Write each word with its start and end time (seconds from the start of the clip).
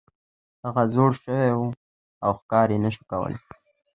هغه 0.63 0.83
زوړ 0.93 1.11
شوی 1.21 1.49
و 1.51 1.61
او 2.25 2.31
ښکار 2.39 2.67
یې 2.73 2.77
نشو 2.83 3.03
کولی. 3.11 3.37